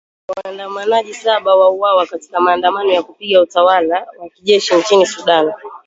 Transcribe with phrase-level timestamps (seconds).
[0.37, 5.53] Waandamanaji saba wauawa katika maandamano ya kupinga utawala wa kijeshi nchini Sudan